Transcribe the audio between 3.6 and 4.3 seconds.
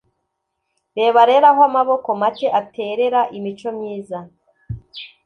myiza,